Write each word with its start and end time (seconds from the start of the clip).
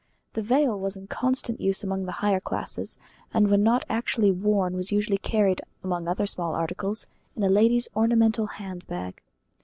The 0.33 0.41
veil 0.41 0.79
was 0.79 0.97
in 0.97 1.05
constant 1.05 1.61
use 1.61 1.83
among 1.83 2.05
the 2.07 2.13
higher 2.25 2.39
classes, 2.39 2.97
and 3.35 3.51
when 3.51 3.61
not 3.61 3.85
actually 3.87 4.31
worn 4.31 4.75
was 4.75 4.91
usually 4.91 5.19
carried, 5.19 5.61
among 5.83 6.07
other 6.07 6.25
small 6.25 6.55
articles, 6.55 7.05
in 7.35 7.43
a 7.43 7.49
lady's 7.49 7.87
ornamental 7.95 8.47
hand 8.47 8.87
bag. 8.87 9.21